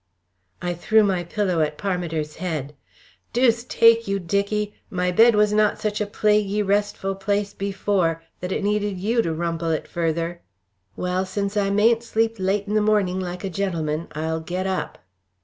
I 0.63 0.73
threw 0.73 1.03
my 1.03 1.23
pillow 1.23 1.61
at 1.61 1.77
Parmiter's 1.77 2.37
head. 2.37 2.73
"Deuce 3.33 3.63
take 3.63 4.07
you, 4.07 4.17
Dicky! 4.17 4.73
My 4.89 5.11
bed 5.11 5.35
was 5.35 5.53
not 5.53 5.79
such 5.79 6.01
a 6.01 6.07
plaguey 6.07 6.63
restful 6.63 7.13
place 7.13 7.53
before 7.53 8.23
that 8.39 8.51
it 8.51 8.63
needed 8.63 8.97
you 8.97 9.21
to 9.21 9.31
rumple 9.31 9.69
it 9.69 9.87
further. 9.87 10.41
Well, 10.95 11.23
since 11.23 11.55
I 11.55 11.69
mayn't 11.69 12.01
sleep 12.01 12.37
late 12.39 12.65
i' 12.67 12.73
the 12.73 12.81
morning 12.81 13.19
like 13.19 13.43
a 13.43 13.49
gentleman, 13.51 14.07
I'll 14.15 14.39
get 14.39 14.65
up." 14.65 14.97